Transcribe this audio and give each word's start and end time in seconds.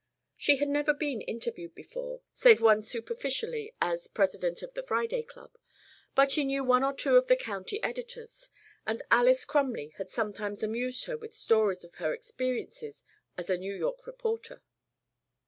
She 0.35 0.55
had 0.57 0.67
never 0.67 0.95
been 0.95 1.21
interviewed 1.21 1.75
before, 1.75 2.21
save 2.33 2.59
once 2.59 2.87
superficially 2.89 3.75
as 3.79 4.07
President 4.07 4.63
of 4.63 4.73
the 4.73 4.81
Friday 4.81 5.21
Club, 5.21 5.55
but 6.15 6.31
she 6.31 6.43
knew 6.43 6.63
one 6.63 6.83
or 6.83 6.91
two 6.91 7.17
of 7.17 7.27
the 7.27 7.35
county 7.35 7.79
editors, 7.83 8.49
and 8.83 9.03
Alys 9.11 9.45
Crumley 9.45 9.89
had 9.97 10.09
sometimes 10.09 10.63
amused 10.63 11.05
her 11.05 11.17
with 11.19 11.35
stories 11.35 11.83
of 11.83 11.93
her 12.01 12.15
experiences 12.15 13.03
as 13.37 13.51
a 13.51 13.59
New 13.59 13.75
York 13.75 14.07
reporter. 14.07 14.63